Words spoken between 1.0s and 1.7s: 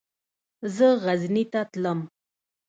غزني ته